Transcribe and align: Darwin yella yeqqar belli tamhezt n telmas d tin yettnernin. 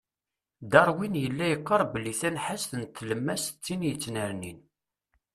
Darwin 0.71 1.15
yella 1.23 1.45
yeqqar 1.49 1.81
belli 1.91 2.13
tamhezt 2.19 2.71
n 2.81 2.83
telmas 2.95 3.43
d 3.49 3.57
tin 3.63 3.81
yettnernin. 3.87 4.59